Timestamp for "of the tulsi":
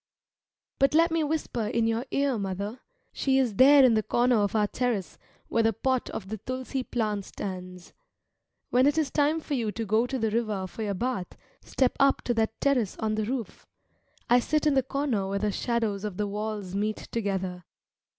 6.09-6.81